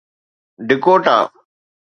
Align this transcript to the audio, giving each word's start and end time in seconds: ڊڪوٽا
ڊڪوٽا 0.67 1.17